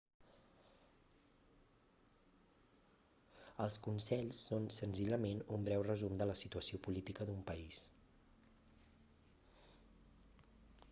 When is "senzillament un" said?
4.77-5.67